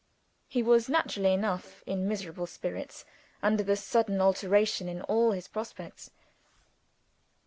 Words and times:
He 0.47 0.63
was, 0.63 0.89
naturally 0.89 1.31
enough, 1.31 1.83
in 1.85 2.07
miserable 2.07 2.47
spirits, 2.47 3.05
under 3.43 3.61
the 3.61 3.75
sudden 3.75 4.19
alteration 4.19 4.89
in 4.89 5.03
all 5.03 5.29
his 5.29 5.47
prospects. 5.47 6.09